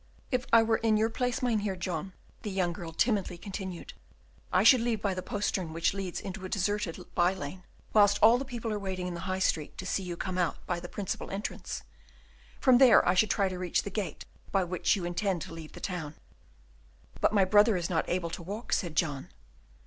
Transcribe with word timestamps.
"If 0.31 0.47
I 0.51 0.63
were 0.63 0.77
in 0.77 0.97
your 0.97 1.11
place, 1.11 1.43
Mynheer 1.43 1.75
John," 1.75 2.13
the 2.41 2.49
young 2.49 2.73
girl 2.73 2.91
timidly 2.91 3.37
continued, 3.37 3.93
"I 4.51 4.63
should 4.63 4.81
leave 4.81 4.99
by 4.99 5.13
the 5.13 5.21
postern, 5.21 5.73
which 5.73 5.93
leads 5.93 6.19
into 6.19 6.43
a 6.43 6.49
deserted 6.49 6.99
by 7.13 7.35
lane, 7.35 7.61
whilst 7.93 8.17
all 8.19 8.39
the 8.39 8.43
people 8.43 8.73
are 8.73 8.79
waiting 8.79 9.05
in 9.05 9.13
the 9.13 9.19
High 9.29 9.37
Street 9.37 9.77
to 9.77 9.85
see 9.85 10.01
you 10.01 10.17
come 10.17 10.39
out 10.39 10.57
by 10.65 10.79
the 10.79 10.89
principal 10.89 11.29
entrance. 11.29 11.83
From 12.59 12.79
there 12.79 13.07
I 13.07 13.13
should 13.13 13.29
try 13.29 13.47
to 13.47 13.59
reach 13.59 13.83
the 13.83 13.91
gate 13.91 14.25
by 14.51 14.63
which 14.63 14.95
you 14.95 15.05
intend 15.05 15.43
to 15.43 15.53
leave 15.53 15.73
the 15.73 15.79
town." 15.79 16.15
"But 17.19 17.31
my 17.31 17.45
brother 17.45 17.77
is 17.77 17.87
not 17.87 18.09
able 18.09 18.31
to 18.31 18.41
walk," 18.41 18.73
said 18.73 18.95
John. 18.95 19.29